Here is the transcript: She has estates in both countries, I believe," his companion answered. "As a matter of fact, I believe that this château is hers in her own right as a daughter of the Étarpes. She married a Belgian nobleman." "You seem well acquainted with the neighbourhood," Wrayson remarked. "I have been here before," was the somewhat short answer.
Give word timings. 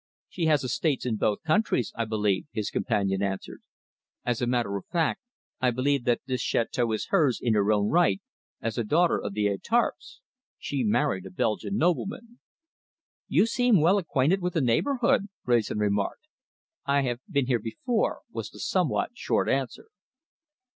She 0.27 0.45
has 0.47 0.63
estates 0.63 1.05
in 1.05 1.17
both 1.17 1.43
countries, 1.43 1.93
I 1.95 2.05
believe," 2.05 2.47
his 2.51 2.71
companion 2.71 3.21
answered. 3.21 3.61
"As 4.25 4.41
a 4.41 4.47
matter 4.47 4.75
of 4.75 4.87
fact, 4.87 5.21
I 5.59 5.69
believe 5.69 6.05
that 6.05 6.21
this 6.25 6.41
château 6.43 6.95
is 6.95 7.09
hers 7.11 7.37
in 7.39 7.53
her 7.53 7.71
own 7.71 7.87
right 7.91 8.19
as 8.61 8.79
a 8.79 8.83
daughter 8.83 9.19
of 9.21 9.33
the 9.35 9.45
Étarpes. 9.45 10.17
She 10.57 10.83
married 10.83 11.27
a 11.27 11.29
Belgian 11.29 11.77
nobleman." 11.77 12.39
"You 13.27 13.45
seem 13.45 13.79
well 13.79 13.99
acquainted 13.99 14.41
with 14.41 14.55
the 14.55 14.61
neighbourhood," 14.61 15.27
Wrayson 15.45 15.77
remarked. 15.77 16.27
"I 16.83 17.03
have 17.03 17.19
been 17.29 17.45
here 17.45 17.59
before," 17.61 18.21
was 18.31 18.49
the 18.49 18.59
somewhat 18.59 19.11
short 19.13 19.47
answer. 19.47 19.89